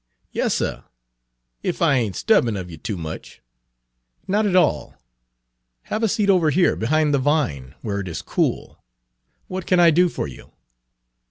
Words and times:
"Yas, 0.31 0.55
suh, 0.55 0.81
ef 1.63 1.79
I 1.79 1.93
ain't 1.97 2.15
'sturbin' 2.15 2.57
of 2.59 2.71
you 2.71 2.77
too 2.77 2.97
much." 2.97 3.39
"Not 4.27 4.47
at 4.47 4.55
all. 4.55 4.95
Have 5.93 6.01
a 6.01 6.07
seat 6.07 6.27
over 6.27 6.49
here 6.49 6.75
behind 6.75 7.13
the 7.13 7.19
vine, 7.19 7.75
where 7.83 7.99
it 7.99 8.07
is 8.07 8.23
cool. 8.23 8.83
What 9.47 9.67
can 9.67 9.79
I 9.79 9.91
do 9.91 10.09
for 10.09 10.27
you?" 10.27 10.53